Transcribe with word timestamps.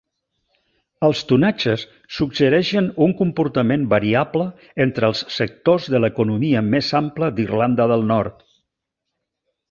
Els 1.07 1.19
tonatges 1.31 1.81
suggereixen 2.19 2.87
un 3.07 3.13
comportament 3.19 3.83
variable 3.91 4.47
entre 4.85 5.07
els 5.13 5.21
sectors 5.35 5.85
de 5.97 6.01
l'economia 6.01 6.63
més 6.71 6.89
ampla 7.01 7.29
d'Irlanda 7.41 7.87
del 7.93 8.07
Nord. 8.13 8.41